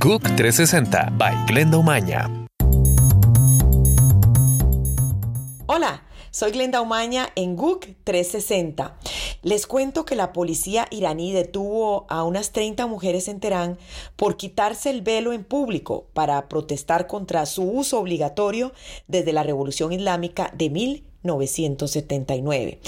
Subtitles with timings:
[0.00, 2.30] GUC 360 by Glenda Umaña.
[5.66, 8.96] Hola, soy Glenda Umaña en GUC 360.
[9.42, 13.76] Les cuento que la policía iraní detuvo a unas 30 mujeres en Teherán
[14.14, 18.72] por quitarse el velo en público para protestar contra su uso obligatorio
[19.08, 22.78] desde la Revolución Islámica de 1979.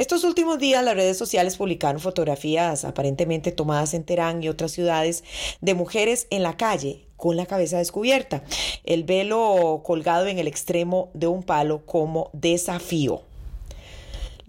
[0.00, 5.24] Estos últimos días las redes sociales publicaron fotografías aparentemente tomadas en Teherán y otras ciudades
[5.60, 8.42] de mujeres en la calle con la cabeza descubierta,
[8.84, 13.24] el velo colgado en el extremo de un palo como desafío.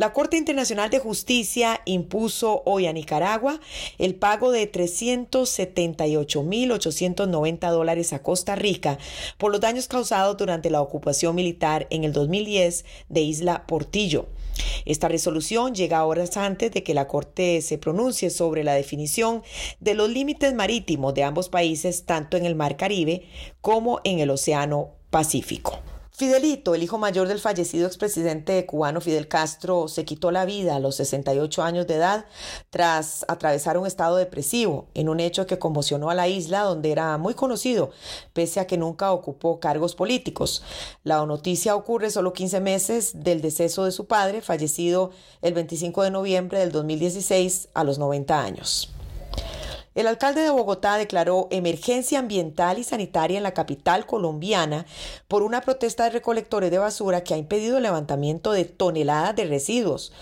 [0.01, 3.59] La Corte Internacional de Justicia impuso hoy a Nicaragua
[3.99, 8.97] el pago de 378.890 dólares a Costa Rica
[9.37, 14.25] por los daños causados durante la ocupación militar en el 2010 de Isla Portillo.
[14.85, 19.43] Esta resolución llega horas antes de que la Corte se pronuncie sobre la definición
[19.81, 23.27] de los límites marítimos de ambos países, tanto en el Mar Caribe
[23.61, 25.79] como en el Océano Pacífico.
[26.13, 30.79] Fidelito, el hijo mayor del fallecido expresidente cubano Fidel Castro, se quitó la vida a
[30.79, 32.26] los 68 años de edad
[32.70, 37.17] tras atravesar un estado depresivo, en un hecho que conmocionó a la isla donde era
[37.17, 37.91] muy conocido,
[38.34, 40.63] pese a que nunca ocupó cargos políticos.
[41.04, 46.12] La noticia ocurre solo 15 meses del deceso de su padre, fallecido el 25 de
[46.12, 48.93] noviembre del 2016 a los 90 años.
[49.93, 54.85] El alcalde de Bogotá declaró emergencia ambiental y sanitaria en la capital colombiana
[55.27, 59.43] por una protesta de recolectores de basura que ha impedido el levantamiento de toneladas de
[59.43, 60.13] residuos.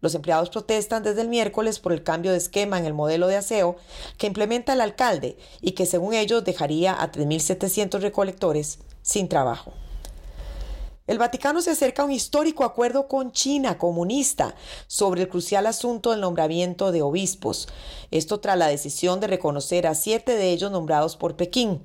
[0.00, 3.34] Los empleados protestan desde el miércoles por el cambio de esquema en el modelo de
[3.34, 3.74] aseo
[4.16, 9.72] que implementa el alcalde y que según ellos dejaría a 3.700 recolectores sin trabajo.
[11.06, 14.56] El Vaticano se acerca a un histórico acuerdo con China comunista
[14.88, 17.68] sobre el crucial asunto del nombramiento de obispos.
[18.10, 21.84] Esto tras la decisión de reconocer a siete de ellos nombrados por Pekín.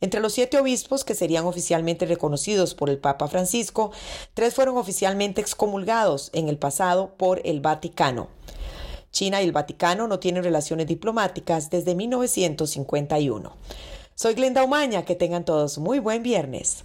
[0.00, 3.92] Entre los siete obispos que serían oficialmente reconocidos por el Papa Francisco,
[4.32, 8.28] tres fueron oficialmente excomulgados en el pasado por el Vaticano.
[9.10, 13.56] China y el Vaticano no tienen relaciones diplomáticas desde 1951.
[14.14, 16.84] Soy Glenda Umaña, que tengan todos muy buen viernes.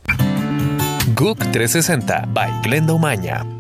[1.14, 3.59] GUC 360 by Glenda Umaña.